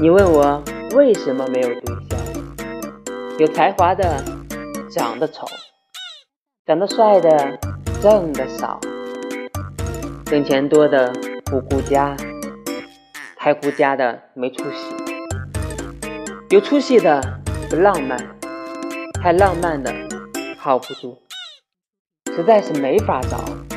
[0.00, 0.62] 你问我
[0.94, 2.18] 为什么没有对象？
[3.36, 4.22] 有才华的
[4.88, 5.44] 长得丑，
[6.64, 7.58] 长得帅的
[8.00, 8.78] 挣得少，
[10.26, 11.12] 挣钱多的
[11.46, 12.16] 不顾家，
[13.36, 14.94] 太顾家的没出息，
[16.50, 17.20] 有出息的
[17.68, 18.16] 不浪漫，
[19.20, 19.92] 太浪漫的
[20.60, 21.18] 靠不住，
[22.36, 23.67] 实在是没法找。